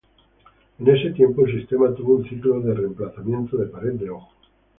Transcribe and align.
En 0.79 0.87
ese 0.87 1.11
tiempo, 1.11 1.45
el 1.45 1.59
sistema 1.59 1.93
tuvo 1.93 2.15
un 2.15 2.27
ciclo 2.27 2.59
de 2.59 2.73
reemplazamiento 2.73 3.55
de 3.57 3.67
pared 3.67 3.93
de 3.93 4.09
ojo. 4.09 4.31